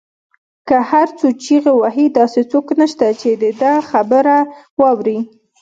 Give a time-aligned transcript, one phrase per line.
[0.67, 4.35] که هر څو چیغې وهي داسې څوک نشته، چې د ده خبره
[4.81, 5.19] واوري